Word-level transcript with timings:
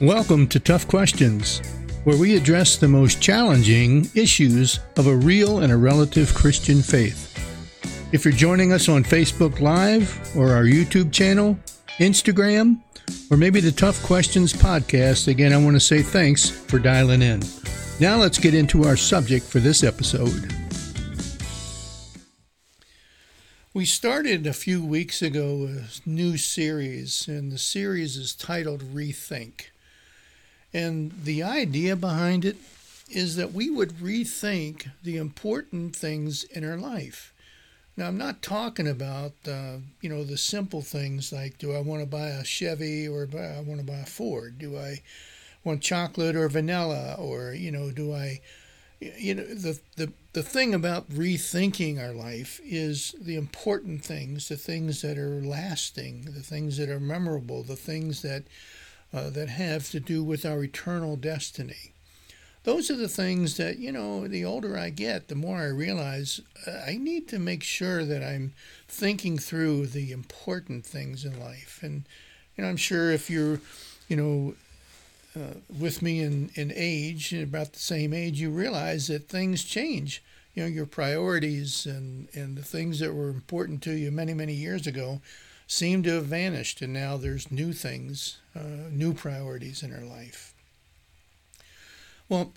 Welcome 0.00 0.46
to 0.48 0.58
Tough 0.58 0.88
Questions, 0.88 1.60
where 2.04 2.16
we 2.16 2.34
address 2.34 2.78
the 2.78 2.88
most 2.88 3.20
challenging 3.20 4.08
issues 4.14 4.80
of 4.96 5.06
a 5.06 5.14
real 5.14 5.58
and 5.58 5.70
a 5.70 5.76
relative 5.76 6.32
Christian 6.32 6.80
faith. 6.80 7.36
If 8.10 8.24
you're 8.24 8.32
joining 8.32 8.72
us 8.72 8.88
on 8.88 9.04
Facebook 9.04 9.60
Live 9.60 10.18
or 10.34 10.54
our 10.54 10.64
YouTube 10.64 11.12
channel, 11.12 11.58
Instagram, 11.98 12.80
or 13.30 13.36
maybe 13.36 13.60
the 13.60 13.72
Tough 13.72 14.02
Questions 14.02 14.54
podcast, 14.54 15.28
again, 15.28 15.52
I 15.52 15.62
want 15.62 15.76
to 15.76 15.80
say 15.80 16.00
thanks 16.00 16.48
for 16.48 16.78
dialing 16.78 17.20
in. 17.20 17.42
Now 18.00 18.16
let's 18.16 18.38
get 18.38 18.54
into 18.54 18.84
our 18.84 18.96
subject 18.96 19.44
for 19.44 19.58
this 19.58 19.84
episode. 19.84 20.50
We 23.74 23.84
started 23.84 24.46
a 24.46 24.54
few 24.54 24.82
weeks 24.82 25.20
ago 25.20 25.68
a 25.68 26.08
new 26.08 26.38
series, 26.38 27.28
and 27.28 27.52
the 27.52 27.58
series 27.58 28.16
is 28.16 28.34
titled 28.34 28.80
Rethink. 28.80 29.66
And 30.72 31.12
the 31.24 31.42
idea 31.42 31.96
behind 31.96 32.44
it 32.44 32.56
is 33.08 33.36
that 33.36 33.52
we 33.52 33.70
would 33.70 33.90
rethink 33.94 34.90
the 35.02 35.16
important 35.16 35.96
things 35.96 36.44
in 36.44 36.64
our 36.64 36.76
life. 36.76 37.32
Now, 37.96 38.06
I'm 38.06 38.18
not 38.18 38.40
talking 38.40 38.88
about, 38.88 39.32
uh, 39.46 39.78
you 40.00 40.08
know, 40.08 40.24
the 40.24 40.38
simple 40.38 40.80
things 40.80 41.32
like 41.32 41.58
do 41.58 41.74
I 41.74 41.80
want 41.80 42.02
to 42.02 42.06
buy 42.06 42.28
a 42.28 42.44
Chevy 42.44 43.08
or 43.08 43.26
buy, 43.26 43.56
I 43.56 43.60
want 43.60 43.80
to 43.80 43.86
buy 43.86 43.98
a 43.98 44.06
Ford? 44.06 44.58
Do 44.58 44.78
I 44.78 45.02
want 45.64 45.82
chocolate 45.82 46.36
or 46.36 46.48
vanilla? 46.48 47.16
Or, 47.18 47.52
you 47.52 47.72
know, 47.72 47.90
do 47.90 48.14
I, 48.14 48.40
you 49.00 49.34
know, 49.34 49.44
the, 49.44 49.80
the, 49.96 50.12
the 50.32 50.42
thing 50.42 50.72
about 50.72 51.10
rethinking 51.10 52.00
our 52.00 52.14
life 52.14 52.60
is 52.64 53.14
the 53.20 53.36
important 53.36 54.04
things, 54.04 54.48
the 54.48 54.56
things 54.56 55.02
that 55.02 55.18
are 55.18 55.42
lasting, 55.42 56.26
the 56.32 56.42
things 56.42 56.76
that 56.76 56.88
are 56.88 57.00
memorable, 57.00 57.64
the 57.64 57.76
things 57.76 58.22
that 58.22 58.44
uh, 59.12 59.30
that 59.30 59.48
have 59.48 59.90
to 59.90 60.00
do 60.00 60.22
with 60.22 60.44
our 60.44 60.62
eternal 60.62 61.16
destiny. 61.16 61.92
Those 62.64 62.90
are 62.90 62.96
the 62.96 63.08
things 63.08 63.56
that, 63.56 63.78
you 63.78 63.90
know, 63.90 64.28
the 64.28 64.44
older 64.44 64.76
I 64.76 64.90
get, 64.90 65.28
the 65.28 65.34
more 65.34 65.58
I 65.58 65.68
realize 65.68 66.40
uh, 66.66 66.82
I 66.86 66.98
need 66.98 67.26
to 67.28 67.38
make 67.38 67.62
sure 67.62 68.04
that 68.04 68.22
I'm 68.22 68.52
thinking 68.86 69.38
through 69.38 69.86
the 69.86 70.12
important 70.12 70.84
things 70.84 71.24
in 71.24 71.40
life. 71.40 71.80
And, 71.82 72.04
you 72.56 72.62
know, 72.62 72.68
I'm 72.68 72.76
sure 72.76 73.10
if 73.10 73.30
you're, 73.30 73.60
you 74.08 74.16
know, 74.16 74.54
uh, 75.34 75.54
with 75.78 76.02
me 76.02 76.20
in, 76.20 76.50
in 76.54 76.72
age, 76.74 77.32
about 77.32 77.72
the 77.72 77.78
same 77.78 78.12
age, 78.12 78.40
you 78.40 78.50
realize 78.50 79.06
that 79.06 79.28
things 79.28 79.64
change. 79.64 80.22
You 80.54 80.64
know, 80.64 80.68
your 80.68 80.86
priorities 80.86 81.86
and, 81.86 82.28
and 82.34 82.58
the 82.58 82.62
things 82.62 82.98
that 82.98 83.14
were 83.14 83.30
important 83.30 83.82
to 83.82 83.92
you 83.92 84.10
many, 84.10 84.34
many 84.34 84.52
years 84.52 84.86
ago 84.86 85.20
seem 85.70 86.02
to 86.02 86.10
have 86.10 86.24
vanished, 86.26 86.82
and 86.82 86.92
now 86.92 87.16
there's 87.16 87.52
new 87.52 87.72
things, 87.72 88.38
uh, 88.56 88.88
new 88.90 89.14
priorities 89.14 89.84
in 89.84 89.94
our 89.94 90.04
life. 90.04 90.52
Well, 92.28 92.52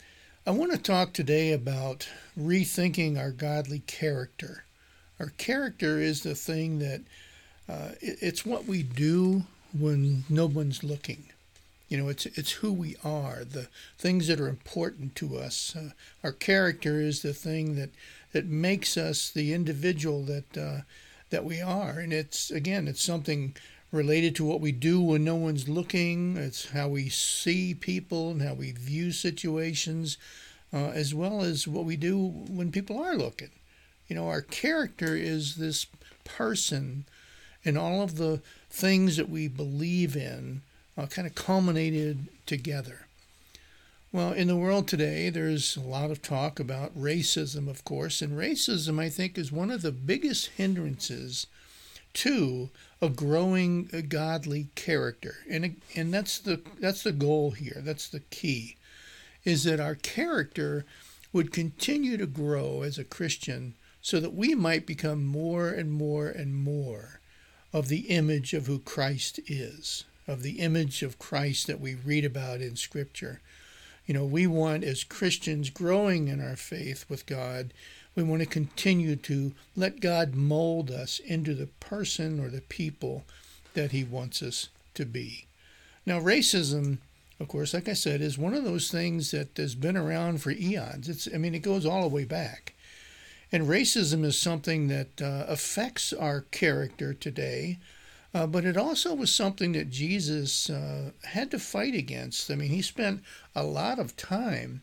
I 0.48 0.52
want 0.52 0.72
to 0.72 0.80
talk 0.80 1.14
today 1.14 1.52
about 1.52 2.10
rethinking 2.38 3.20
our 3.20 3.30
godly 3.30 3.80
character. 3.86 4.64
Our 5.20 5.30
character 5.38 6.00
is 6.00 6.24
the 6.24 6.34
thing 6.34 6.80
that 6.80 7.02
uh, 7.70 7.90
it, 8.02 8.18
it's 8.20 8.48
what 8.48 8.66
we 8.66 8.82
do 8.82 9.44
when 9.78 10.24
no 10.28 10.48
one's 10.48 10.84
looking. 10.84 11.26
You 11.90 12.00
know, 12.00 12.10
it's 12.10 12.26
it's 12.26 12.54
who 12.54 12.74
we 12.74 12.96
are, 13.04 13.44
the 13.44 13.68
things 13.96 14.26
that 14.28 14.42
are 14.42 14.48
important 14.48 15.16
to 15.18 15.38
us. 15.38 15.76
Uh, 15.76 15.92
our 16.24 16.32
character 16.32 17.00
is 17.00 17.22
the 17.22 17.34
thing 17.34 17.76
that 17.76 17.92
that 18.32 18.48
makes 18.48 18.98
us 18.98 19.30
the 19.30 19.54
individual 19.54 20.24
that 20.24 20.58
uh, 20.58 20.82
that 21.34 21.44
we 21.44 21.60
are. 21.60 22.00
And 22.00 22.14
it's, 22.14 22.52
again, 22.52 22.88
it's 22.88 23.04
something 23.04 23.56
related 23.92 24.36
to 24.36 24.46
what 24.46 24.62
we 24.62 24.72
do 24.72 25.02
when 25.02 25.24
no 25.24 25.36
one's 25.36 25.68
looking. 25.68 26.38
It's 26.38 26.70
how 26.70 26.88
we 26.88 27.10
see 27.10 27.74
people 27.74 28.32
and 28.32 28.42
how 28.42 28.54
we 28.54 28.72
view 28.72 29.12
situations, 29.12 30.18
uh, 30.72 30.92
as 30.94 31.14
well 31.14 31.42
as 31.42 31.68
what 31.68 31.86
we 31.86 31.96
do 31.96 32.18
when 32.18 32.72
people 32.72 33.02
are 33.04 33.16
looking. 33.16 33.50
You 34.08 34.16
know, 34.16 34.28
our 34.28 34.42
character 34.42 35.16
is 35.16 35.56
this 35.56 35.88
person 36.24 37.06
and 37.66 37.78
all 37.78 38.02
of 38.02 38.18
the 38.18 38.42
things 38.70 39.18
that 39.18 39.30
we 39.30 39.48
believe 39.48 40.16
in 40.16 40.62
uh, 40.98 41.08
kind 41.08 41.28
of 41.28 41.34
culminated 41.34 42.28
together. 42.46 43.08
Well, 44.14 44.32
in 44.32 44.48
the 44.48 44.56
world 44.56 44.88
today, 44.88 45.32
there's 45.32 45.76
a 45.76 45.82
lot 45.82 46.12
of 46.12 46.22
talk 46.22 46.60
about 46.60 46.96
racism, 46.96 47.68
of 47.68 47.84
course, 47.84 48.22
and 48.22 48.38
racism, 48.38 49.00
I 49.00 49.10
think, 49.10 49.40
is 49.40 49.52
one 49.52 49.72
of 49.72 49.82
the 49.82 49.92
biggest 49.92 50.50
hindrances 50.50 51.48
to 52.14 52.70
a 53.02 53.10
growing 53.10 53.90
uh, 53.92 54.02
godly 54.08 54.68
character. 54.76 55.38
And, 55.50 55.82
and 55.96 56.14
that's, 56.14 56.38
the, 56.38 56.62
that's 56.80 57.02
the 57.02 57.12
goal 57.12 57.52
here, 57.52 57.82
that's 57.84 58.08
the 58.08 58.20
key, 58.20 58.78
is 59.46 59.64
that 59.64 59.80
our 59.80 59.96
character 59.96 60.86
would 61.32 61.52
continue 61.52 62.16
to 62.18 62.28
grow 62.28 62.84
as 62.84 63.00
a 63.00 63.04
Christian 63.04 63.74
so 64.00 64.20
that 64.20 64.36
we 64.36 64.54
might 64.54 64.86
become 64.86 65.26
more 65.26 65.70
and 65.70 65.92
more 65.92 66.28
and 66.28 66.56
more 66.56 67.20
of 67.74 67.88
the 67.88 68.02
image 68.12 68.54
of 68.54 68.68
who 68.68 68.78
Christ 68.78 69.40
is, 69.48 70.04
of 70.28 70.44
the 70.44 70.60
image 70.60 71.02
of 71.02 71.18
Christ 71.18 71.66
that 71.66 71.82
we 71.82 71.96
read 71.96 72.26
about 72.26 72.62
in 72.62 72.76
Scripture. 72.76 73.42
You 74.06 74.14
know, 74.14 74.26
we 74.26 74.48
want, 74.48 74.84
as 74.84 75.04
Christians 75.04 75.70
growing 75.70 76.28
in 76.28 76.42
our 76.42 76.56
faith 76.56 77.06
with 77.10 77.26
God, 77.26 77.74
we 78.16 78.24
want 78.24 78.42
to 78.42 78.48
continue 78.48 79.16
to 79.16 79.54
let 79.76 80.02
God 80.02 80.36
mold 80.36 80.92
us 80.92 81.20
into 81.20 81.54
the 81.54 81.68
person 81.68 82.40
or 82.40 82.50
the 82.50 82.62
people 82.62 83.24
that 83.74 83.92
He 83.92 84.04
wants 84.04 84.44
us 84.44 84.70
to 84.94 85.06
be. 85.06 85.46
Now, 86.06 86.20
racism, 86.20 86.98
of 87.40 87.48
course, 87.48 87.74
like 87.74 87.88
I 87.88 87.94
said, 87.94 88.22
is 88.22 88.38
one 88.38 88.54
of 88.54 88.64
those 88.64 88.92
things 88.92 89.32
that 89.32 89.58
has 89.58 89.74
been 89.74 89.98
around 89.98 90.42
for 90.42 90.52
eons. 90.52 91.10
It's, 91.10 91.28
I 91.34 91.38
mean, 91.38 91.56
it 91.56 91.60
goes 91.60 91.86
all 91.86 92.02
the 92.02 92.16
way 92.16 92.26
back. 92.26 92.74
And 93.52 93.68
racism 93.68 94.26
is 94.26 94.38
something 94.38 94.88
that 94.88 95.22
uh, 95.22 95.46
affects 95.48 96.12
our 96.12 96.42
character 96.52 97.14
today 97.14 97.78
uh, 98.34 98.48
but 98.48 98.66
it 98.66 98.76
also 98.76 99.14
was 99.14 99.34
something 99.34 99.74
that 99.74 99.92
Jesus 99.92 100.70
uh, 100.70 101.12
had 101.24 101.52
to 101.52 101.60
fight 101.60 101.94
against. 101.94 102.50
I 102.50 102.56
mean, 102.56 102.70
he 102.70 102.82
spent 102.82 103.24
a 103.56 103.64
lot 103.64 104.00
of 104.00 104.18
time 104.18 104.82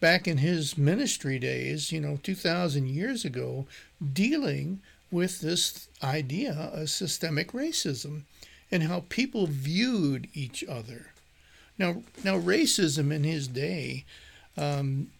back 0.00 0.26
in 0.26 0.38
his 0.38 0.78
ministry 0.78 1.38
days, 1.38 1.92
you 1.92 2.00
know, 2.00 2.18
2,000 2.22 2.88
years 2.88 3.24
ago, 3.24 3.66
dealing 4.12 4.80
with 5.10 5.40
this 5.40 5.88
idea 6.02 6.70
of 6.72 6.90
systemic 6.90 7.52
racism 7.52 8.22
and 8.70 8.82
how 8.82 9.04
people 9.08 9.46
viewed 9.46 10.28
each 10.34 10.64
other. 10.64 11.06
Now, 11.78 12.02
now 12.24 12.38
racism 12.38 13.12
in 13.12 13.24
his 13.24 13.46
day, 13.46 14.04
um, 14.56 15.10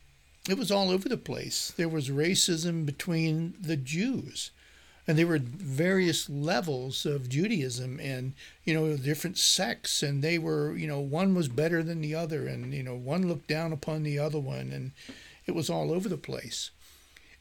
it 0.49 0.59
was 0.59 0.71
all 0.71 0.91
over 0.91 1.09
the 1.09 1.17
place. 1.17 1.73
There 1.77 1.89
was 1.89 2.09
racism 2.09 2.87
between 2.87 3.55
the 3.61 3.77
Jews 3.77 4.51
and 5.09 5.17
there 5.17 5.27
were 5.27 5.39
various 5.39 6.29
levels 6.29 7.07
of 7.07 7.29
Judaism 7.29 8.01
and 8.01 8.35
you 8.65 8.75
know 8.75 8.97
different 8.97 9.39
sects 9.39 10.03
and 10.03 10.23
they 10.23 10.39
were 10.39 10.77
you 10.77 10.87
know 10.87 11.01
one 11.01 11.35
was 11.35 11.49
better 11.49 11.83
than 11.83 12.01
the 12.01 12.15
other 12.15 12.47
and 12.47 12.75
you 12.75 12.83
know 12.83 12.97
one 12.97 13.29
looked 13.29 13.47
down 13.47 13.73
upon 13.73 14.03
the 14.03 14.19
other 14.19 14.41
one 14.41 14.73
and 14.73 14.93
it 15.47 15.55
was 15.55 15.71
all 15.71 15.93
over 15.93 16.09
the 16.09 16.17
place. 16.17 16.71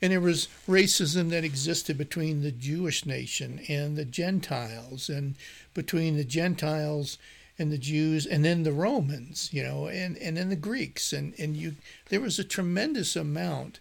And 0.02 0.12
there 0.12 0.22
was 0.22 0.50
racism 0.68 1.30
that 1.30 1.44
existed 1.44 1.98
between 1.98 2.42
the 2.42 2.52
Jewish 2.52 3.06
nation 3.06 3.62
and 3.68 3.96
the 3.96 4.06
Gentiles 4.06 5.10
and 5.10 5.36
between 5.74 6.18
the 6.18 6.26
Gentiles 6.26 7.18
and 7.58 7.72
the 7.72 7.78
Jews 7.78 8.26
and 8.26 8.46
then 8.46 8.64
the 8.64 8.74
Romans 8.74 9.50
you 9.52 9.64
know 9.64 9.88
and 9.88 10.18
and 10.18 10.38
then 10.38 10.50
the 10.50 10.56
Greeks. 10.56 11.12
And 11.12 11.34
and 11.40 11.58
you 11.58 11.76
there 12.10 12.22
was 12.22 12.38
a 12.38 12.44
tremendous 12.44 13.16
amount 13.16 13.80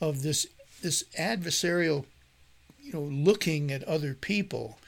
of 0.00 0.22
this 0.22 0.48
this 0.82 1.04
adversarial 1.16 2.06
you 2.90 2.98
know, 2.98 3.06
looking 3.06 3.70
at 3.70 3.84
other 3.84 4.14
people 4.14 4.78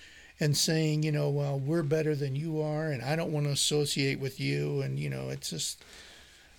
and 0.41 0.57
saying, 0.57 1.05
you 1.05 1.13
know, 1.13 1.31
well, 1.31 1.59
we're 1.59 1.85
better 1.85 2.17
than 2.17 2.35
you 2.35 2.61
are, 2.61 2.89
and 2.89 3.03
I 3.03 3.15
don't 3.15 3.31
want 3.31 3.47
to 3.47 3.53
associate 3.53 4.19
with 4.19 4.41
you, 4.41 4.81
and 4.81 4.99
you 4.99 5.09
know, 5.09 5.29
it's 5.29 5.51
just, 5.51 5.85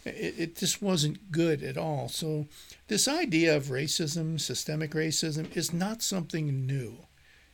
it, 0.06 0.56
just 0.56 0.82
wasn't 0.82 1.32
good 1.32 1.64
at 1.64 1.78
all. 1.78 2.08
So, 2.08 2.48
this 2.88 3.10
idea 3.10 3.58
of 3.58 3.66
racism, 3.66 4.40
systemic 4.40 4.92
racism, 4.92 5.56
is 5.56 5.74
not 5.74 6.02
something 6.02 6.66
new. 6.66 6.96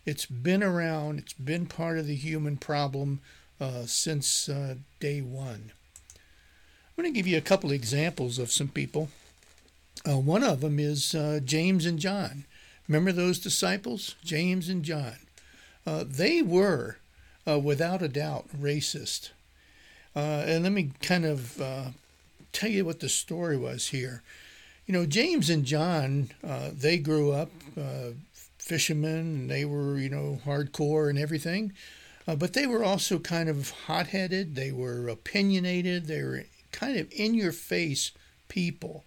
It's 0.06 0.28
been 0.28 0.62
around. 0.62 1.20
It's 1.20 1.34
been 1.34 1.66
part 1.66 1.98
of 1.98 2.06
the 2.06 2.16
human 2.16 2.58
problem 2.58 3.22
uh, 3.60 3.86
since 3.86 4.48
uh, 4.50 4.76
day 5.00 5.22
one. 5.22 5.72
I'm 6.16 7.04
going 7.04 7.12
to 7.12 7.18
give 7.18 7.28
you 7.28 7.38
a 7.38 7.42
couple 7.42 7.72
examples 7.72 8.38
of 8.38 8.52
some 8.52 8.68
people. 8.68 9.10
Uh, 10.08 10.18
one 10.18 10.44
of 10.44 10.62
them 10.62 10.80
is 10.80 11.16
uh, 11.16 11.40
James 11.44 11.86
and 11.88 11.98
John. 11.98 12.46
Remember 12.90 13.12
those 13.12 13.38
disciples, 13.38 14.16
James 14.26 14.68
and 14.68 14.84
John? 14.84 15.18
Uh, 15.86 16.04
they 16.06 16.42
were, 16.42 16.98
uh, 17.48 17.60
without 17.60 18.02
a 18.02 18.08
doubt, 18.08 18.48
racist. 18.60 19.30
Uh, 20.16 20.44
and 20.48 20.64
let 20.64 20.72
me 20.72 20.92
kind 21.00 21.24
of 21.24 21.62
uh, 21.62 21.86
tell 22.52 22.72
you 22.72 22.84
what 22.84 23.00
the 23.00 23.08
story 23.08 23.58
was 23.58 23.90
here. 23.90 24.24
You 24.88 24.94
know, 24.94 25.06
James 25.06 25.52
and 25.52 25.66
John, 25.66 26.32
uh, 26.44 26.72
they 26.74 26.98
grew 26.98 27.32
up 27.32 27.52
uh, 27.80 28.14
fishermen 28.58 29.20
and 29.20 29.52
they 29.52 29.66
were, 29.66 30.00
you 30.00 30.10
know, 30.10 30.42
hardcore 30.44 31.12
and 31.12 31.20
everything. 31.20 31.74
But 32.26 32.54
they 32.54 32.68
were 32.68 32.84
also 32.84 33.18
kind 33.18 33.50
of 33.50 33.72
hot 33.88 34.08
headed, 34.08 34.54
they 34.54 34.72
were 34.72 35.10
opinionated, 35.10 36.06
they 36.06 36.22
were 36.22 36.44
kind 36.72 36.96
of 37.00 37.12
in 37.12 37.34
your 37.34 37.52
face 37.52 38.12
people. 38.50 39.04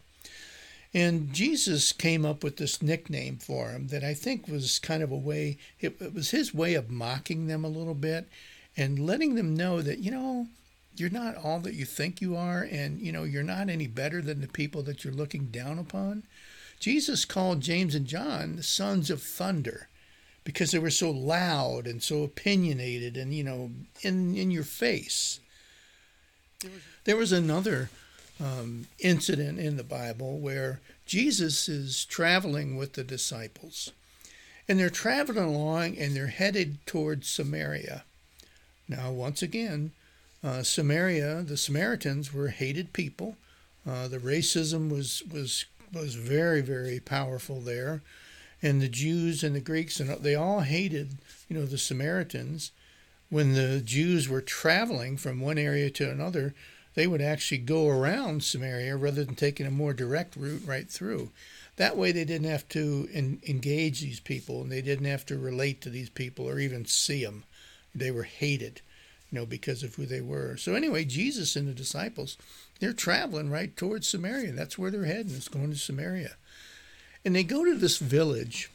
And 0.94 1.32
Jesus 1.32 1.92
came 1.92 2.26
up 2.26 2.44
with 2.44 2.58
this 2.58 2.82
nickname 2.82 3.38
for 3.38 3.70
him 3.70 3.88
that 3.88 4.04
I 4.04 4.12
think 4.12 4.46
was 4.46 4.78
kind 4.78 5.02
of 5.02 5.10
a 5.10 5.16
way, 5.16 5.56
it, 5.80 5.96
it, 6.00 6.14
was 6.14 6.30
his 6.30 6.52
way 6.52 6.74
of 6.74 6.90
mocking 6.90 7.46
them 7.46 7.64
a 7.64 7.68
little 7.68 7.94
bit 7.94 8.28
and 8.76 8.98
letting 8.98 9.34
them 9.34 9.54
know 9.54 9.80
that, 9.80 10.00
you 10.00 10.10
know, 10.10 10.48
you're 10.94 11.10
not 11.10 11.36
all 11.36 11.60
that 11.60 11.74
you 11.74 11.86
think 11.86 12.20
you 12.20 12.36
are, 12.36 12.68
and, 12.70 13.00
you 13.00 13.12
know, 13.12 13.24
you're 13.24 13.42
not 13.42 13.70
any 13.70 13.86
better 13.86 14.20
than 14.20 14.42
the 14.42 14.48
people 14.48 14.82
that 14.82 15.02
you're 15.04 15.14
looking 15.14 15.46
down 15.46 15.78
upon. 15.78 16.24
Jesus 16.78 17.24
called 17.24 17.62
James 17.62 17.94
and 17.94 18.06
John 18.06 18.56
the 18.56 18.62
sons 18.62 19.08
of 19.08 19.22
thunder 19.22 19.88
because 20.44 20.72
they 20.72 20.78
were 20.78 20.90
so 20.90 21.10
loud 21.10 21.86
and 21.86 22.02
so 22.02 22.22
opinionated 22.22 23.16
and, 23.16 23.32
you 23.32 23.44
know, 23.44 23.70
in, 24.02 24.36
in 24.36 24.50
your 24.50 24.64
face. 24.64 25.40
There 27.04 27.16
was 27.16 27.32
another 27.32 27.88
um, 28.42 28.86
incident 28.98 29.58
in 29.58 29.76
the 29.76 29.84
Bible 29.84 30.38
where 30.38 30.80
Jesus 31.06 31.68
is 31.68 32.04
traveling 32.04 32.76
with 32.76 32.94
the 32.94 33.04
disciples. 33.04 33.92
And 34.68 34.78
they're 34.78 34.90
traveling 34.90 35.44
along 35.44 35.98
and 35.98 36.14
they're 36.14 36.28
headed 36.28 36.84
towards 36.86 37.28
Samaria. 37.28 38.04
Now, 38.88 39.10
once 39.10 39.42
again, 39.42 39.92
uh, 40.42 40.62
Samaria, 40.62 41.42
the 41.42 41.56
Samaritans 41.56 42.32
were 42.32 42.48
hated 42.48 42.92
people. 42.92 43.36
Uh, 43.88 44.08
the 44.08 44.18
racism 44.18 44.90
was, 44.90 45.22
was, 45.30 45.66
was 45.92 46.14
very, 46.14 46.60
very 46.60 47.00
powerful 47.00 47.60
there. 47.60 48.02
And 48.60 48.80
the 48.80 48.88
Jews 48.88 49.42
and 49.42 49.54
the 49.54 49.60
Greeks, 49.60 49.98
and 49.98 50.10
they 50.22 50.34
all 50.34 50.60
hated, 50.60 51.18
you 51.48 51.56
know, 51.56 51.66
the 51.66 51.78
Samaritans. 51.78 52.70
When 53.28 53.54
the 53.54 53.80
Jews 53.80 54.28
were 54.28 54.40
traveling 54.40 55.16
from 55.16 55.40
one 55.40 55.58
area 55.58 55.90
to 55.90 56.10
another, 56.10 56.54
they 56.94 57.06
would 57.06 57.22
actually 57.22 57.58
go 57.58 57.88
around 57.88 58.44
Samaria 58.44 58.96
rather 58.96 59.24
than 59.24 59.34
taking 59.34 59.66
a 59.66 59.70
more 59.70 59.94
direct 59.94 60.36
route 60.36 60.62
right 60.66 60.88
through. 60.88 61.30
That 61.76 61.96
way, 61.96 62.12
they 62.12 62.24
didn't 62.24 62.50
have 62.50 62.68
to 62.70 63.08
engage 63.14 64.00
these 64.00 64.20
people 64.20 64.60
and 64.60 64.70
they 64.70 64.82
didn't 64.82 65.06
have 65.06 65.24
to 65.26 65.38
relate 65.38 65.80
to 65.82 65.90
these 65.90 66.10
people 66.10 66.48
or 66.48 66.58
even 66.58 66.84
see 66.84 67.24
them. 67.24 67.44
They 67.94 68.10
were 68.10 68.24
hated, 68.24 68.82
you 69.30 69.38
know, 69.38 69.46
because 69.46 69.82
of 69.82 69.94
who 69.94 70.04
they 70.04 70.20
were. 70.20 70.56
So, 70.56 70.74
anyway, 70.74 71.04
Jesus 71.04 71.56
and 71.56 71.66
the 71.66 71.72
disciples, 71.72 72.36
they're 72.78 72.92
traveling 72.92 73.50
right 73.50 73.74
towards 73.74 74.06
Samaria. 74.06 74.52
That's 74.52 74.78
where 74.78 74.90
they're 74.90 75.04
heading, 75.04 75.34
it's 75.34 75.48
going 75.48 75.70
to 75.70 75.78
Samaria. 75.78 76.36
And 77.24 77.34
they 77.34 77.44
go 77.44 77.64
to 77.64 77.74
this 77.74 77.98
village, 77.98 78.70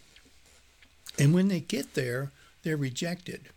and 1.20 1.34
when 1.34 1.50
they 1.50 1.60
get 1.60 1.94
there, 1.94 2.32
they're 2.64 2.78
rejected 2.78 3.50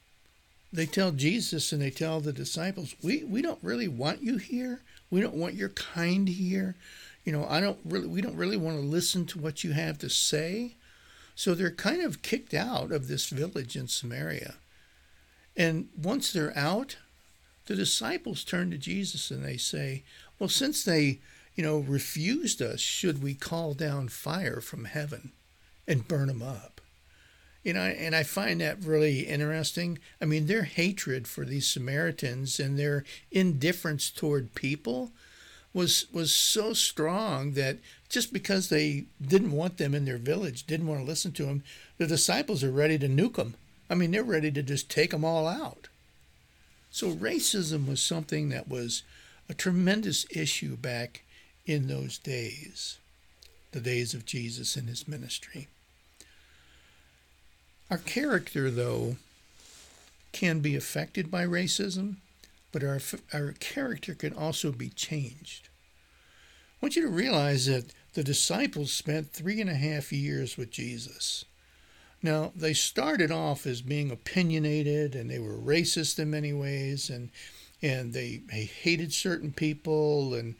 they 0.72 0.86
tell 0.86 1.10
Jesus 1.10 1.72
and 1.72 1.82
they 1.82 1.90
tell 1.90 2.20
the 2.20 2.32
disciples, 2.32 2.94
we, 3.02 3.24
we 3.24 3.42
don't 3.42 3.62
really 3.62 3.88
want 3.88 4.22
you 4.22 4.36
here. 4.38 4.80
We 5.10 5.20
don't 5.20 5.34
want 5.34 5.54
your 5.54 5.70
kind 5.70 6.28
here. 6.28 6.76
You 7.24 7.32
know, 7.32 7.46
I 7.48 7.60
don't 7.60 7.78
really 7.84 8.06
we 8.06 8.22
don't 8.22 8.36
really 8.36 8.56
want 8.56 8.76
to 8.78 8.86
listen 8.86 9.26
to 9.26 9.38
what 9.38 9.64
you 9.64 9.72
have 9.72 9.98
to 9.98 10.08
say. 10.08 10.74
So 11.34 11.54
they're 11.54 11.70
kind 11.70 12.02
of 12.02 12.22
kicked 12.22 12.54
out 12.54 12.92
of 12.92 13.08
this 13.08 13.28
village 13.28 13.76
in 13.76 13.88
Samaria. 13.88 14.54
And 15.56 15.88
once 16.00 16.32
they're 16.32 16.56
out, 16.56 16.96
the 17.66 17.74
disciples 17.74 18.44
turn 18.44 18.70
to 18.70 18.78
Jesus 18.78 19.30
and 19.30 19.44
they 19.44 19.56
say, 19.56 20.04
Well, 20.38 20.48
since 20.48 20.84
they, 20.84 21.18
you 21.54 21.64
know, 21.64 21.78
refused 21.78 22.62
us, 22.62 22.80
should 22.80 23.22
we 23.22 23.34
call 23.34 23.74
down 23.74 24.08
fire 24.08 24.60
from 24.60 24.84
heaven 24.84 25.32
and 25.86 26.08
burn 26.08 26.28
them 26.28 26.42
up? 26.42 26.79
You 27.62 27.74
know, 27.74 27.82
and 27.82 28.16
I 28.16 28.22
find 28.22 28.60
that 28.60 28.82
really 28.82 29.20
interesting. 29.20 29.98
I 30.20 30.24
mean, 30.24 30.46
their 30.46 30.62
hatred 30.62 31.28
for 31.28 31.44
these 31.44 31.68
Samaritans 31.68 32.58
and 32.58 32.78
their 32.78 33.04
indifference 33.30 34.10
toward 34.10 34.54
people 34.54 35.10
was 35.72 36.06
was 36.12 36.34
so 36.34 36.72
strong 36.72 37.52
that 37.52 37.78
just 38.08 38.32
because 38.32 38.68
they 38.68 39.04
didn't 39.20 39.52
want 39.52 39.76
them 39.76 39.94
in 39.94 40.04
their 40.04 40.18
village, 40.18 40.66
didn't 40.66 40.86
want 40.86 41.00
to 41.00 41.06
listen 41.06 41.32
to 41.32 41.44
them, 41.44 41.62
the 41.98 42.06
disciples 42.06 42.64
are 42.64 42.72
ready 42.72 42.98
to 42.98 43.08
nuke 43.08 43.36
them. 43.36 43.54
I 43.88 43.94
mean, 43.94 44.10
they're 44.10 44.22
ready 44.22 44.50
to 44.50 44.62
just 44.62 44.90
take 44.90 45.10
them 45.10 45.24
all 45.24 45.46
out. 45.46 45.88
So 46.90 47.12
racism 47.12 47.86
was 47.86 48.02
something 48.02 48.48
that 48.48 48.68
was 48.68 49.02
a 49.48 49.54
tremendous 49.54 50.26
issue 50.30 50.76
back 50.76 51.22
in 51.66 51.86
those 51.86 52.18
days, 52.18 52.98
the 53.72 53.80
days 53.80 54.12
of 54.12 54.26
Jesus 54.26 54.76
and 54.76 54.88
his 54.88 55.06
ministry. 55.06 55.68
Our 57.90 57.98
character, 57.98 58.70
though, 58.70 59.16
can 60.32 60.60
be 60.60 60.76
affected 60.76 61.30
by 61.30 61.44
racism, 61.44 62.16
but 62.70 62.84
our, 62.84 63.00
our 63.34 63.52
character 63.58 64.14
can 64.14 64.32
also 64.32 64.70
be 64.70 64.90
changed. 64.90 65.68
I 66.80 66.86
want 66.86 66.94
you 66.94 67.02
to 67.02 67.08
realize 67.08 67.66
that 67.66 67.92
the 68.14 68.22
disciples 68.22 68.92
spent 68.92 69.32
three 69.32 69.60
and 69.60 69.68
a 69.68 69.74
half 69.74 70.12
years 70.12 70.56
with 70.56 70.70
Jesus. 70.70 71.44
Now, 72.22 72.52
they 72.54 72.74
started 72.74 73.32
off 73.32 73.66
as 73.66 73.82
being 73.82 74.10
opinionated 74.10 75.14
and 75.14 75.28
they 75.28 75.38
were 75.38 75.56
racist 75.56 76.18
in 76.18 76.30
many 76.30 76.52
ways 76.52 77.10
and 77.10 77.30
and 77.82 78.12
they, 78.12 78.42
they 78.52 78.64
hated 78.64 79.10
certain 79.10 79.52
people 79.52 80.34
and 80.34 80.54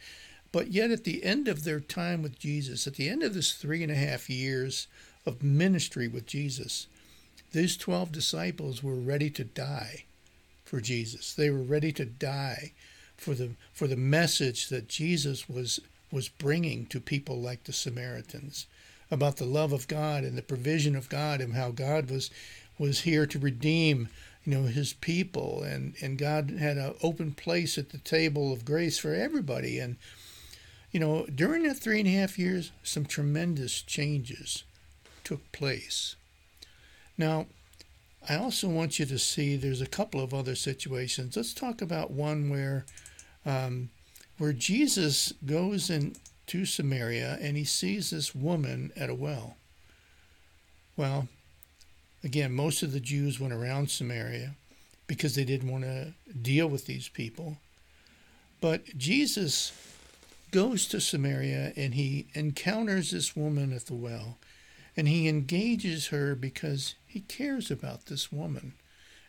but 0.53 0.69
yet 0.69 0.91
at 0.91 1.05
the 1.05 1.23
end 1.23 1.49
of 1.49 1.65
their 1.65 1.81
time 1.81 2.23
with 2.23 2.38
Jesus, 2.38 2.87
at 2.87 2.94
the 2.94 3.11
end 3.11 3.23
of 3.23 3.35
this 3.35 3.53
three 3.53 3.83
and 3.83 3.93
a 3.93 3.94
half 3.94 4.31
years 4.31 4.88
of 5.26 5.43
ministry 5.43 6.09
with 6.09 6.26
Jesus, 6.26 6.87
these 7.52 7.76
12 7.76 8.12
disciples 8.12 8.82
were 8.82 8.94
ready 8.94 9.31
to 9.31 9.44
die 9.44 10.05
for 10.64 10.81
Jesus. 10.81 11.35
They 11.35 11.50
were 11.50 11.62
ready 11.62 11.93
to 11.93 12.05
die 12.05 12.73
for 13.17 13.35
the 13.35 13.50
for 13.73 13.87
the 13.87 13.97
message 13.97 14.69
that 14.69 14.88
Jesus 14.88 15.49
was 15.49 15.81
was 16.12 16.29
bringing 16.29 16.87
to 16.87 17.00
people 17.00 17.41
like 17.41 17.64
the 17.64 17.73
Samaritans 17.73 18.67
about 19.11 19.37
the 19.37 19.44
love 19.44 19.73
of 19.73 19.88
God 19.88 20.23
and 20.25 20.38
the 20.38 20.43
provision 20.43 20.94
of 20.94 21.08
God 21.08 21.41
and 21.41 21.55
how 21.55 21.70
God 21.70 22.08
was 22.08 22.31
was 22.79 23.00
here 23.00 23.26
to 23.26 23.38
redeem 23.38 24.08
you 24.44 24.55
know 24.55 24.62
his 24.64 24.93
people. 24.93 25.62
And 25.62 25.94
and 26.00 26.19
God 26.19 26.50
had 26.50 26.76
an 26.76 26.94
open 27.02 27.32
place 27.32 27.76
at 27.76 27.91
the 27.91 27.99
table 27.99 28.52
of 28.52 28.64
grace 28.64 28.99
for 28.99 29.12
everybody. 29.12 29.81
And 29.81 29.97
you 30.93 31.00
know 31.00 31.26
during 31.26 31.64
that 31.64 31.79
three 31.79 31.99
and 31.99 32.08
a 32.08 32.12
half 32.12 32.38
years 32.38 32.70
some 32.82 33.06
tremendous 33.06 33.82
changes 33.82 34.62
took 35.25 35.50
place 35.52 36.14
now, 37.21 37.47
I 38.29 38.37
also 38.37 38.69
want 38.69 38.99
you 38.99 39.07
to 39.07 39.19
see 39.19 39.57
there's 39.57 39.81
a 39.81 39.87
couple 39.87 40.21
of 40.21 40.35
other 40.35 40.55
situations. 40.55 41.37
Let's 41.37 41.55
talk 41.55 41.81
about 41.81 42.11
one 42.11 42.51
where 42.51 42.85
um, 43.47 43.91
where 44.39 44.53
Jesus 44.53 45.33
goes 45.45 45.91
into 45.91 46.65
Samaria 46.65 47.39
and 47.41 47.57
he 47.57 47.65
sees 47.65 48.11
this 48.11 48.35
woman 48.35 48.91
at 48.97 49.11
a 49.11 49.15
well. 49.15 49.57
Well, 50.97 51.29
again, 52.25 52.53
most 52.53 52.83
of 52.83 52.93
the 52.93 53.00
Jews 53.00 53.39
went 53.39 53.53
around 53.53 53.91
Samaria 53.91 54.55
because 55.07 55.35
they 55.35 55.45
didn't 55.45 55.71
want 55.71 55.85
to 55.85 56.12
deal 56.41 56.69
with 56.69 56.87
these 56.87 57.09
people. 57.09 57.59
But 58.61 58.97
Jesus 58.97 59.73
goes 60.50 60.87
to 60.89 61.00
Samaria 61.00 61.73
and 61.77 61.95
he 61.95 62.27
encounters 62.35 63.11
this 63.11 63.37
woman 63.37 63.73
at 63.73 63.87
the 63.87 63.95
well 63.95 64.39
and 64.97 65.09
he 65.09 65.28
engages 65.28 66.09
her 66.09 66.35
because 66.35 66.94
he 67.06 67.20
cares 67.20 67.70
about 67.70 68.06
this 68.06 68.32
woman. 68.32 68.75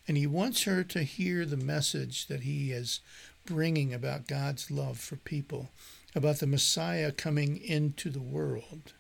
And 0.08 0.18
he 0.18 0.28
wants 0.28 0.64
her 0.64 0.84
to 0.86 1.04
hear 1.04 1.46
the 1.46 1.58
message 1.58 2.28
that 2.28 2.42
he 2.42 2.72
is 2.72 3.00
bringing 3.46 3.94
about 3.94 4.28
God's 4.28 4.72
love 4.72 5.00
for 5.00 5.16
people, 5.16 5.70
about 6.16 6.40
the 6.40 6.48
Messiah 6.48 7.12
coming 7.12 7.58
into 7.58 8.10
the 8.10 8.22
world. 8.22 8.94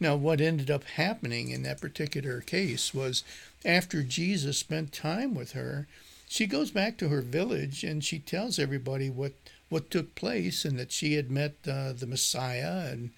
Now, 0.00 0.16
what 0.16 0.40
ended 0.40 0.70
up 0.70 0.84
happening 0.84 1.50
in 1.50 1.62
that 1.64 1.80
particular 1.80 2.40
case 2.40 2.94
was 2.94 3.24
after 3.64 4.02
Jesus 4.02 4.58
spent 4.58 4.92
time 4.92 5.34
with 5.34 5.52
her, 5.52 5.88
she 6.28 6.46
goes 6.46 6.70
back 6.70 6.98
to 6.98 7.08
her 7.08 7.22
village 7.22 7.82
and 7.82 8.04
she 8.04 8.18
tells 8.18 8.58
everybody 8.58 9.10
what, 9.10 9.32
what 9.68 9.90
took 9.90 10.14
place 10.14 10.64
and 10.64 10.78
that 10.78 10.92
she 10.92 11.14
had 11.14 11.30
met 11.30 11.54
uh, 11.66 11.92
the 11.92 12.06
Messiah 12.06 12.90
and 12.90 13.10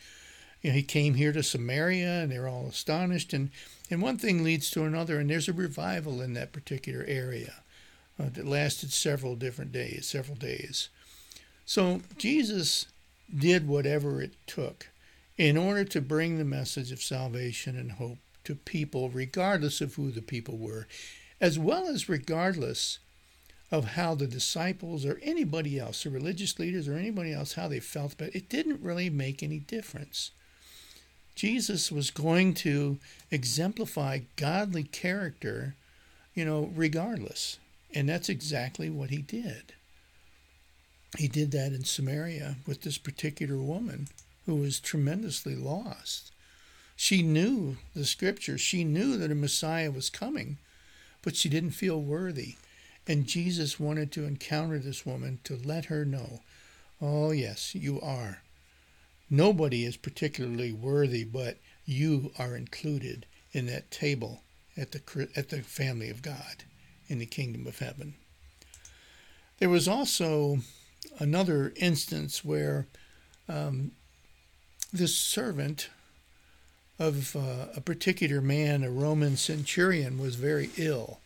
you 0.62 0.71
know, 0.71 0.76
he 0.76 0.83
came 0.83 1.14
here 1.14 1.33
to 1.33 1.43
Samaria 1.43 2.23
and 2.23 2.31
they're 2.31 2.49
all 2.49 2.67
astonished. 2.67 3.33
And, 3.33 3.50
and 3.90 4.02
one 4.02 4.19
thing 4.19 4.45
leads 4.45 4.71
to 4.71 4.85
another, 4.85 5.19
and 5.19 5.31
there's 5.31 5.49
a 5.49 5.52
revival 5.52 6.21
in 6.21 6.35
that 6.35 6.52
particular 6.52 7.05
area 7.09 7.55
uh, 8.19 8.29
that 8.35 8.47
lasted 8.47 8.93
several 8.93 9.37
different 9.37 9.73
days, 9.73 10.07
several 10.07 10.37
days. 10.37 10.88
So 11.64 12.00
Jesus 12.19 12.87
did 13.35 13.69
whatever 13.69 14.21
it 14.21 14.35
took 14.47 14.88
in 15.38 15.57
order 15.57 15.85
to 15.85 16.00
bring 16.00 16.37
the 16.37 16.45
message 16.45 16.93
of 16.93 17.00
salvation 17.02 17.76
and 17.76 17.93
hope 17.93 18.19
to 18.45 18.55
people, 18.55 19.09
regardless 19.09 19.81
of 19.81 19.95
who 19.95 20.11
the 20.11 20.23
people 20.23 20.59
were, 20.59 20.87
as 21.40 21.59
well 21.59 21.88
as 21.88 22.09
regardless 22.09 22.99
of 23.71 23.93
how 23.93 24.14
the 24.14 24.26
disciples 24.26 25.07
or 25.07 25.21
anybody 25.23 25.79
else, 25.79 26.02
the 26.02 26.11
religious 26.11 26.59
leaders 26.59 26.88
or 26.88 26.95
anybody 26.95 27.33
else, 27.33 27.55
how 27.55 27.69
they 27.69 27.81
felt 27.81 28.14
about 28.14 28.29
it. 28.31 28.35
It 28.35 28.49
didn't 28.49 28.83
really 28.83 29.09
make 29.09 29.43
any 29.43 29.61
difference. 29.61 30.33
Jesus 31.41 31.91
was 31.91 32.11
going 32.11 32.53
to 32.53 32.99
exemplify 33.31 34.19
godly 34.37 34.83
character, 34.83 35.75
you 36.35 36.45
know, 36.45 36.71
regardless. 36.75 37.57
And 37.95 38.11
that's 38.11 38.29
exactly 38.29 38.91
what 38.91 39.09
he 39.09 39.23
did. 39.23 39.73
He 41.17 41.29
did 41.29 41.51
that 41.53 41.73
in 41.73 41.85
Samaria 41.85 42.57
with 42.67 42.83
this 42.83 42.99
particular 42.99 43.57
woman 43.57 44.09
who 44.45 44.57
was 44.57 44.81
tremendously 44.81 45.57
lost. 45.57 46.31
She 46.95 47.23
knew 47.23 47.79
the 47.97 48.05
scriptures, 48.05 48.61
she 48.61 48.85
knew 48.85 49.17
that 49.17 49.33
a 49.33 49.35
Messiah 49.35 49.91
was 49.91 50.11
coming, 50.11 50.59
but 51.23 51.37
she 51.37 51.49
didn't 51.49 51.71
feel 51.71 52.03
worthy. 52.03 52.57
And 53.09 53.27
Jesus 53.27 53.81
wanted 53.81 54.13
to 54.13 54.27
encounter 54.27 54.79
this 54.79 55.07
woman 55.07 55.39
to 55.45 55.59
let 55.65 55.87
her 55.87 56.05
know, 56.05 56.41
oh, 57.01 57.31
yes, 57.31 57.75
you 57.75 57.99
are. 58.03 58.43
Nobody 59.31 59.85
is 59.85 59.97
particularly 59.97 60.73
worthy, 60.73 61.23
but 61.25 61.59
you 61.87 62.33
are 62.39 62.57
included 62.57 63.27
in 63.53 63.67
that 63.67 63.91
table 63.91 64.43
at 64.77 64.93
the, 64.93 65.29
at 65.37 65.51
the 65.51 65.63
family 65.63 66.11
of 66.11 66.23
God 66.23 66.65
in 67.09 67.19
the 67.19 67.27
kingdom 67.27 67.67
of 67.67 67.79
heaven. 67.79 68.15
There 69.59 69.69
was 69.69 69.87
also 69.87 70.59
another 71.19 71.73
instance 71.77 72.45
where 72.45 72.87
um, 73.49 73.93
this 74.93 75.17
servant 75.17 75.91
of 76.99 77.35
uh, 77.37 77.67
a 77.77 77.81
particular 77.81 78.41
man, 78.41 78.83
a 78.83 78.91
Roman 78.91 79.37
centurion, 79.37 80.19
was 80.19 80.35
very 80.35 80.71
ill. 80.77 81.21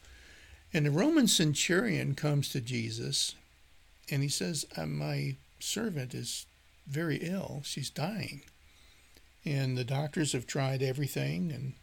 And 0.72 0.86
the 0.86 0.90
Roman 0.90 1.28
centurion 1.28 2.14
comes 2.14 2.48
to 2.50 2.60
Jesus 2.60 3.34
and 4.10 4.22
he 4.22 4.28
says, 4.28 4.66
uh, 4.76 4.86
My 4.86 5.36
servant 5.58 6.14
is 6.14 6.46
very 6.86 7.16
ill. 7.16 7.62
She's 7.64 7.90
dying. 7.90 8.42
And 9.44 9.76
the 9.76 9.84
doctors 9.84 10.32
have 10.32 10.46
tried 10.46 10.82
everything. 10.82 11.52
And 11.52 11.74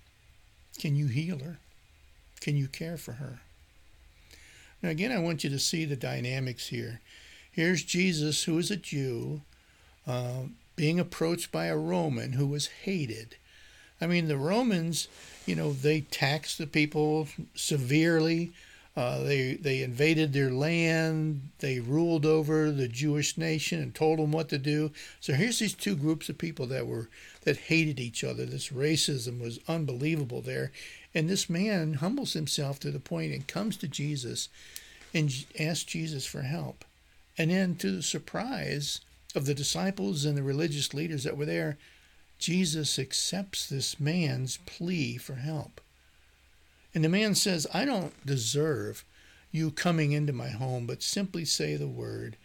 can 0.79 0.95
you 0.95 1.07
heal 1.07 1.39
her? 1.39 1.59
Can 2.39 2.57
you 2.57 2.67
care 2.67 2.97
for 2.97 3.13
her? 3.13 3.41
Now, 4.81 4.89
again, 4.89 5.11
I 5.11 5.19
want 5.19 5.43
you 5.43 5.49
to 5.51 5.59
see 5.59 5.85
the 5.85 5.95
dynamics 5.95 6.67
here. 6.67 7.01
Here's 7.51 7.83
Jesus, 7.83 8.43
who 8.45 8.57
is 8.57 8.71
a 8.71 8.77
Jew, 8.77 9.41
uh, 10.07 10.43
being 10.75 10.99
approached 10.99 11.51
by 11.51 11.65
a 11.65 11.77
Roman 11.77 12.33
who 12.33 12.47
was 12.47 12.67
hated. 12.83 13.35
I 13.99 14.07
mean, 14.07 14.27
the 14.27 14.37
Romans, 14.37 15.07
you 15.45 15.55
know, 15.55 15.73
they 15.73 16.01
taxed 16.01 16.57
the 16.57 16.65
people 16.65 17.27
severely. 17.53 18.53
Uh, 18.95 19.23
they 19.23 19.53
they 19.53 19.81
invaded 19.81 20.33
their 20.33 20.51
land. 20.51 21.49
They 21.59 21.79
ruled 21.79 22.25
over 22.25 22.71
the 22.71 22.89
Jewish 22.89 23.37
nation 23.37 23.81
and 23.81 23.95
told 23.95 24.19
them 24.19 24.33
what 24.33 24.49
to 24.49 24.57
do. 24.57 24.91
So 25.21 25.33
here's 25.33 25.59
these 25.59 25.73
two 25.73 25.95
groups 25.95 26.27
of 26.27 26.37
people 26.37 26.67
that 26.67 26.87
were 26.87 27.07
that 27.43 27.57
hated 27.57 27.99
each 27.99 28.23
other. 28.23 28.45
This 28.45 28.69
racism 28.69 29.39
was 29.39 29.59
unbelievable 29.67 30.41
there, 30.41 30.71
and 31.13 31.29
this 31.29 31.49
man 31.49 31.95
humbles 31.95 32.33
himself 32.33 32.79
to 32.81 32.91
the 32.91 32.99
point 32.99 33.33
and 33.33 33.47
comes 33.47 33.77
to 33.77 33.87
Jesus 33.87 34.49
and 35.13 35.33
asks 35.57 35.85
Jesus 35.85 36.25
for 36.25 36.41
help. 36.41 36.83
And 37.37 37.49
then, 37.49 37.75
to 37.77 37.91
the 37.91 38.03
surprise 38.03 38.99
of 39.33 39.45
the 39.45 39.53
disciples 39.53 40.25
and 40.25 40.37
the 40.37 40.43
religious 40.43 40.93
leaders 40.93 41.23
that 41.23 41.37
were 41.37 41.45
there, 41.45 41.77
Jesus 42.39 42.99
accepts 42.99 43.67
this 43.67 43.99
man's 43.99 44.57
plea 44.65 45.17
for 45.17 45.35
help. 45.35 45.79
And 46.93 47.03
the 47.03 47.09
man 47.09 47.35
says, 47.35 47.67
I 47.73 47.85
don't 47.85 48.13
deserve 48.25 49.05
you 49.51 49.71
coming 49.71 50.11
into 50.11 50.33
my 50.33 50.49
home, 50.49 50.85
but 50.85 51.03
simply 51.03 51.45
say 51.45 51.75
the 51.75 51.87
word, 51.87 52.37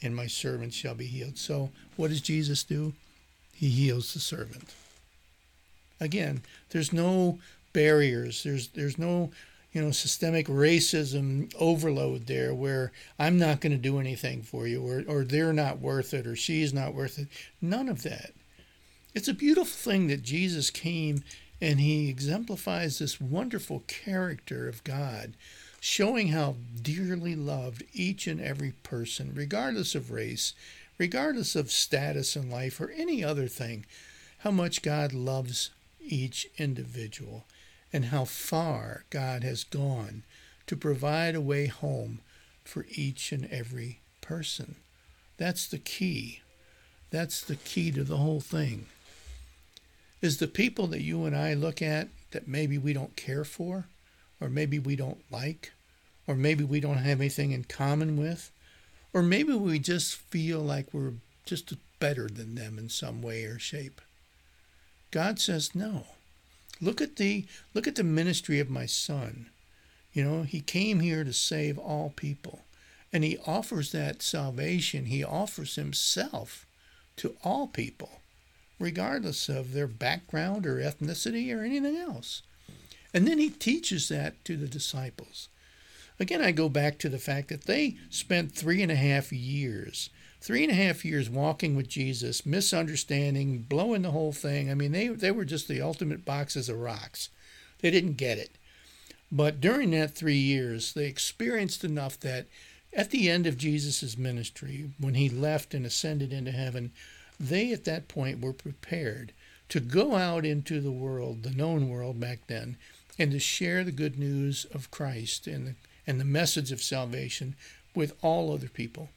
and 0.00 0.14
my 0.14 0.26
servant 0.26 0.74
shall 0.74 0.94
be 0.94 1.06
healed. 1.06 1.38
So, 1.38 1.70
what 1.96 2.08
does 2.08 2.20
Jesus 2.20 2.64
do? 2.64 2.94
He 3.54 3.68
heals 3.68 4.12
the 4.12 4.20
servant. 4.20 4.74
Again, 6.00 6.42
there's 6.70 6.92
no 6.92 7.38
barriers. 7.72 8.42
There's 8.42 8.68
there's 8.68 8.98
no 8.98 9.30
you 9.72 9.80
know 9.80 9.90
systemic 9.90 10.46
racism 10.48 11.52
overload 11.58 12.26
there 12.26 12.52
where 12.54 12.92
I'm 13.18 13.38
not 13.38 13.60
going 13.60 13.72
to 13.72 13.78
do 13.78 13.98
anything 13.98 14.42
for 14.42 14.66
you 14.66 14.82
or 14.82 15.04
or 15.06 15.24
they're 15.24 15.52
not 15.52 15.80
worth 15.80 16.12
it 16.12 16.26
or 16.26 16.34
she's 16.34 16.74
not 16.74 16.94
worth 16.94 17.18
it. 17.18 17.28
None 17.60 17.88
of 17.88 18.02
that. 18.02 18.32
It's 19.14 19.28
a 19.28 19.34
beautiful 19.34 19.66
thing 19.66 20.08
that 20.08 20.22
Jesus 20.22 20.70
came 20.70 21.22
and 21.62 21.78
he 21.78 22.08
exemplifies 22.08 22.98
this 22.98 23.20
wonderful 23.20 23.84
character 23.86 24.68
of 24.68 24.82
God, 24.82 25.34
showing 25.78 26.28
how 26.28 26.56
dearly 26.82 27.36
loved 27.36 27.84
each 27.92 28.26
and 28.26 28.40
every 28.40 28.72
person, 28.82 29.30
regardless 29.32 29.94
of 29.94 30.10
race, 30.10 30.54
regardless 30.98 31.54
of 31.54 31.70
status 31.70 32.34
in 32.34 32.50
life, 32.50 32.80
or 32.80 32.90
any 32.90 33.22
other 33.22 33.46
thing, 33.46 33.86
how 34.38 34.50
much 34.50 34.82
God 34.82 35.12
loves 35.12 35.70
each 36.00 36.48
individual 36.58 37.44
and 37.92 38.06
how 38.06 38.24
far 38.24 39.04
God 39.08 39.44
has 39.44 39.62
gone 39.62 40.24
to 40.66 40.76
provide 40.76 41.36
a 41.36 41.40
way 41.40 41.66
home 41.66 42.18
for 42.64 42.86
each 42.90 43.30
and 43.30 43.46
every 43.52 44.00
person. 44.20 44.74
That's 45.36 45.68
the 45.68 45.78
key. 45.78 46.40
That's 47.12 47.40
the 47.40 47.56
key 47.56 47.92
to 47.92 48.02
the 48.02 48.16
whole 48.16 48.40
thing 48.40 48.86
is 50.22 50.38
the 50.38 50.46
people 50.46 50.86
that 50.86 51.02
you 51.02 51.24
and 51.24 51.36
I 51.36 51.52
look 51.54 51.82
at 51.82 52.08
that 52.30 52.48
maybe 52.48 52.78
we 52.78 52.92
don't 52.92 53.16
care 53.16 53.44
for, 53.44 53.86
or 54.40 54.48
maybe 54.48 54.78
we 54.78 54.96
don't 54.96 55.20
like, 55.30 55.72
or 56.26 56.34
maybe 56.34 56.64
we 56.64 56.80
don't 56.80 56.98
have 56.98 57.20
anything 57.20 57.50
in 57.50 57.64
common 57.64 58.16
with, 58.16 58.50
or 59.12 59.22
maybe 59.22 59.52
we 59.52 59.78
just 59.78 60.14
feel 60.14 60.60
like 60.60 60.86
we're 60.92 61.14
just 61.44 61.74
better 61.98 62.28
than 62.28 62.54
them 62.54 62.78
in 62.78 62.88
some 62.88 63.20
way 63.20 63.44
or 63.44 63.58
shape. 63.58 64.00
God 65.10 65.38
says 65.38 65.74
no. 65.74 66.04
Look 66.80 67.00
at 67.00 67.16
the 67.16 67.44
look 67.74 67.86
at 67.86 67.96
the 67.96 68.04
ministry 68.04 68.58
of 68.58 68.70
my 68.70 68.86
son. 68.86 69.50
You 70.12 70.24
know, 70.24 70.42
he 70.42 70.60
came 70.60 71.00
here 71.00 71.24
to 71.24 71.32
save 71.32 71.78
all 71.78 72.12
people. 72.16 72.60
And 73.12 73.24
he 73.24 73.38
offers 73.46 73.92
that 73.92 74.22
salvation. 74.22 75.04
He 75.04 75.22
offers 75.22 75.76
himself 75.76 76.64
to 77.16 77.36
all 77.44 77.66
people 77.66 78.21
regardless 78.82 79.48
of 79.48 79.72
their 79.72 79.86
background 79.86 80.66
or 80.66 80.76
ethnicity 80.76 81.56
or 81.56 81.62
anything 81.62 81.96
else. 81.96 82.42
And 83.14 83.26
then 83.26 83.38
he 83.38 83.48
teaches 83.48 84.08
that 84.08 84.44
to 84.44 84.56
the 84.56 84.66
disciples. 84.66 85.48
Again, 86.18 86.42
I 86.42 86.50
go 86.50 86.68
back 86.68 86.98
to 86.98 87.08
the 87.08 87.18
fact 87.18 87.48
that 87.48 87.64
they 87.64 87.96
spent 88.10 88.52
three 88.52 88.82
and 88.82 88.90
a 88.90 88.96
half 88.96 89.32
years, 89.32 90.10
three 90.40 90.64
and 90.64 90.72
a 90.72 90.74
half 90.74 91.04
years 91.04 91.30
walking 91.30 91.76
with 91.76 91.88
Jesus, 91.88 92.44
misunderstanding, 92.44 93.62
blowing 93.62 94.02
the 94.02 94.10
whole 94.10 94.32
thing. 94.32 94.70
I 94.70 94.74
mean, 94.74 94.92
they, 94.92 95.08
they 95.08 95.30
were 95.30 95.44
just 95.44 95.68
the 95.68 95.80
ultimate 95.80 96.24
boxes 96.24 96.68
of 96.68 96.80
rocks. 96.80 97.28
They 97.80 97.90
didn't 97.90 98.14
get 98.14 98.38
it. 98.38 98.56
But 99.30 99.60
during 99.60 99.92
that 99.92 100.14
three 100.14 100.36
years, 100.36 100.92
they 100.92 101.06
experienced 101.06 101.84
enough 101.84 102.18
that 102.20 102.46
at 102.92 103.10
the 103.10 103.30
end 103.30 103.46
of 103.46 103.56
Jesus' 103.56 104.18
ministry, 104.18 104.90
when 104.98 105.14
he 105.14 105.28
left 105.28 105.72
and 105.72 105.86
ascended 105.86 106.32
into 106.32 106.50
heaven, 106.50 106.92
they 107.38 107.72
at 107.72 107.84
that 107.84 108.08
point 108.08 108.40
were 108.40 108.52
prepared 108.52 109.32
to 109.68 109.80
go 109.80 110.14
out 110.14 110.44
into 110.44 110.80
the 110.80 110.92
world, 110.92 111.42
the 111.42 111.50
known 111.50 111.88
world 111.88 112.20
back 112.20 112.40
then, 112.46 112.76
and 113.18 113.32
to 113.32 113.38
share 113.38 113.84
the 113.84 113.92
good 113.92 114.18
news 114.18 114.66
of 114.72 114.90
Christ 114.90 115.46
and 115.46 115.66
the, 115.66 115.74
and 116.06 116.20
the 116.20 116.24
message 116.24 116.72
of 116.72 116.82
salvation 116.82 117.56
with 117.94 118.14
all 118.22 118.52
other 118.52 118.68
people, 118.68 119.10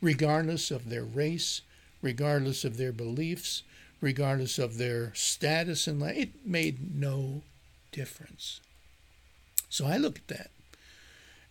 regardless 0.00 0.70
of 0.70 0.88
their 0.88 1.04
race, 1.04 1.62
regardless 2.00 2.64
of 2.64 2.76
their 2.76 2.92
beliefs, 2.92 3.62
regardless 4.00 4.58
of 4.58 4.78
their 4.78 5.12
status 5.14 5.86
in 5.86 6.00
life. 6.00 6.16
It 6.16 6.46
made 6.46 6.94
no 6.94 7.42
difference. 7.92 8.60
So 9.68 9.86
I 9.86 9.96
look 9.96 10.18
at 10.18 10.28
that. 10.28 10.50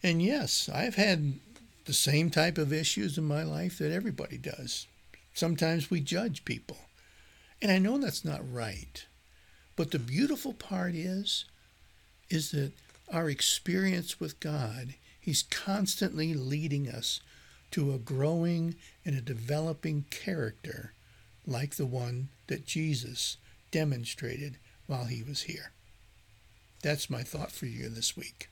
And 0.04 0.22
yes, 0.22 0.70
I've 0.72 0.96
had 0.96 1.40
the 1.86 1.94
same 1.94 2.30
type 2.30 2.58
of 2.58 2.74
issues 2.74 3.18
in 3.18 3.24
my 3.24 3.44
life 3.44 3.78
that 3.78 3.92
everybody 3.92 4.38
does. 4.38 4.88
Sometimes 5.34 5.90
we 5.90 6.02
judge 6.02 6.46
people. 6.46 6.78
And 7.62 7.72
I 7.72 7.78
know 7.78 7.98
that's 7.98 8.26
not 8.26 8.42
right. 8.52 9.06
But 9.76 9.92
the 9.92 10.00
beautiful 10.00 10.54
part 10.54 10.96
is 10.96 11.46
is 12.30 12.52
that 12.52 12.72
our 13.12 13.30
experience 13.30 14.20
with 14.20 14.40
God, 14.40 14.96
he's 15.20 15.44
constantly 15.44 16.34
leading 16.34 16.88
us 16.88 17.20
to 17.72 17.94
a 17.94 17.98
growing 17.98 18.76
and 19.06 19.18
a 19.18 19.22
developing 19.22 20.06
character 20.10 20.94
like 21.46 21.76
the 21.76 21.86
one 21.86 22.30
that 22.48 22.66
Jesus 22.66 23.38
demonstrated 23.72 24.58
while 24.88 25.06
he 25.06 25.24
was 25.24 25.44
here. 25.44 25.72
That's 26.84 27.10
my 27.10 27.24
thought 27.24 27.52
for 27.52 27.66
you 27.66 27.90
this 27.90 28.16
week. 28.16 28.50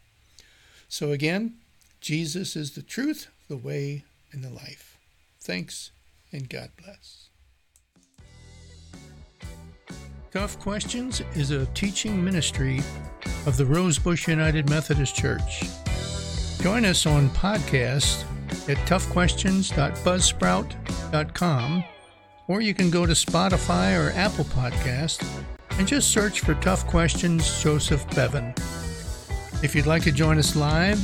So 0.88 1.12
again, 1.12 1.56
Jesus 2.02 2.56
is 2.56 2.72
the 2.72 2.82
truth, 2.82 3.28
the 3.48 3.58
way, 3.58 4.04
and 4.32 4.44
the 4.44 4.50
life. 4.50 4.98
Thanks 5.42 5.92
and 6.32 6.50
God 6.50 6.70
bless. 6.82 7.30
Tough 10.32 10.58
Questions 10.60 11.22
is 11.34 11.52
a 11.52 11.66
teaching 11.68 12.24
ministry 12.24 12.82
of 13.48 13.58
the 13.58 13.66
Rosebush 13.66 14.28
United 14.28 14.70
Methodist 14.70 15.16
Church. 15.16 15.64
Join 16.62 16.86
us 16.86 17.08
on 17.08 17.30
podcast 17.30 18.26
at 18.70 18.78
toughquestions.buzzsprout.com 18.88 21.84
or 22.48 22.62
you 22.62 22.74
can 22.74 22.90
go 22.90 23.06
to 23.06 23.14
Spotify 23.14 23.96
or 23.98 24.12
Apple 24.18 24.46
Podcast 24.46 25.24
and 25.78 25.88
just 25.88 26.12
search 26.12 26.40
for 26.42 26.56
Tough 26.56 26.86
Questions 26.88 27.64
Joseph 27.64 28.06
Bevan. 28.16 28.54
If 29.64 29.76
you'd 29.76 29.86
like 29.86 30.04
to 30.04 30.12
join 30.12 30.38
us 30.38 30.56
live, 30.56 31.00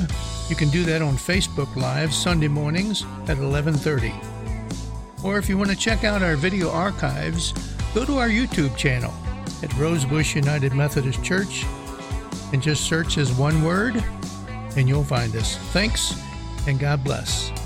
you 0.50 0.55
can 0.55 0.70
do 0.70 0.84
that 0.84 1.01
on 1.01 1.15
Facebook 1.15 1.75
Live 1.75 2.13
Sunday 2.13 2.48
mornings 2.48 3.03
at 3.27 3.38
11:30. 3.38 4.13
Or 5.25 5.39
if 5.39 5.50
you 5.50 5.58
want 5.58 5.72
to 5.72 5.75
check 5.75 6.03
out 6.03 6.22
our 6.22 6.36
video 6.36 6.70
archives, 6.70 7.51
go 7.96 8.05
to 8.05 8.20
our 8.20 8.29
YouTube 8.29 8.77
channel 8.77 9.12
at 9.63 9.74
Rosebush 9.75 10.36
United 10.36 10.74
Methodist 10.74 11.24
Church 11.24 11.65
and 12.53 12.62
just 12.62 12.84
search 12.84 13.17
as 13.17 13.34
one 13.34 13.63
word 13.63 14.03
and 14.77 14.88
you'll 14.88 15.03
find 15.03 15.36
us. 15.36 15.58
Thanks 15.74 16.13
and 16.67 16.79
God 16.79 17.03
bless. 17.03 17.65